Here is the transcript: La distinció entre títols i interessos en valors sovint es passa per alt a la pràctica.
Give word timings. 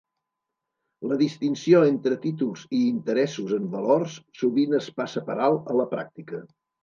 La 1.09 1.17
distinció 1.21 1.81
entre 1.89 2.17
títols 2.23 2.63
i 2.79 2.79
interessos 2.93 3.53
en 3.59 3.69
valors 3.75 4.17
sovint 4.41 4.75
es 4.81 4.89
passa 5.01 5.23
per 5.31 5.37
alt 5.49 5.73
a 5.75 5.77
la 5.83 5.89
pràctica. 5.95 6.41